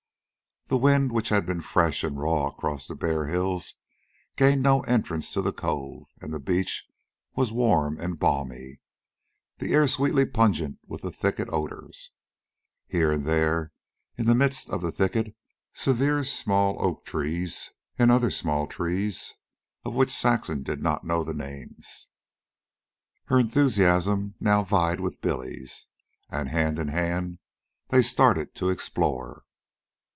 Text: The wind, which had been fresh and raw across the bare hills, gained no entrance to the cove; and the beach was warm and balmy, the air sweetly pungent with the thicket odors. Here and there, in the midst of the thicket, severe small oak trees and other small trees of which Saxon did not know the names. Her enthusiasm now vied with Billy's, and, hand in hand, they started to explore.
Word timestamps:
The 0.67 0.77
wind, 0.77 1.11
which 1.11 1.27
had 1.27 1.45
been 1.45 1.59
fresh 1.59 2.01
and 2.01 2.17
raw 2.17 2.47
across 2.47 2.87
the 2.87 2.95
bare 2.95 3.25
hills, 3.25 3.73
gained 4.37 4.61
no 4.63 4.83
entrance 4.83 5.33
to 5.33 5.41
the 5.41 5.51
cove; 5.51 6.05
and 6.21 6.33
the 6.33 6.39
beach 6.39 6.85
was 7.35 7.51
warm 7.51 7.99
and 7.99 8.17
balmy, 8.17 8.79
the 9.57 9.73
air 9.73 9.85
sweetly 9.85 10.25
pungent 10.25 10.79
with 10.87 11.01
the 11.01 11.11
thicket 11.11 11.49
odors. 11.51 12.11
Here 12.87 13.11
and 13.11 13.25
there, 13.25 13.73
in 14.17 14.27
the 14.27 14.35
midst 14.35 14.69
of 14.69 14.81
the 14.81 14.93
thicket, 14.93 15.35
severe 15.73 16.23
small 16.23 16.77
oak 16.81 17.03
trees 17.03 17.71
and 17.99 18.09
other 18.09 18.29
small 18.31 18.65
trees 18.65 19.33
of 19.83 19.93
which 19.93 20.09
Saxon 20.09 20.63
did 20.63 20.81
not 20.81 21.03
know 21.03 21.21
the 21.25 21.33
names. 21.33 22.07
Her 23.25 23.37
enthusiasm 23.39 24.35
now 24.39 24.63
vied 24.63 25.01
with 25.01 25.19
Billy's, 25.19 25.87
and, 26.29 26.47
hand 26.47 26.79
in 26.79 26.87
hand, 26.87 27.39
they 27.89 28.01
started 28.01 28.55
to 28.55 28.69
explore. 28.69 29.43